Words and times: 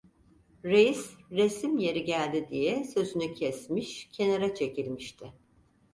Reis 0.65 1.15
resim 1.31 1.77
yeri 1.77 2.05
geldi 2.05 2.47
diye 2.49 2.83
sözünü 2.83 3.33
kesmiş, 3.33 4.09
kenara 4.11 4.55
çekilmişti. 4.55 5.33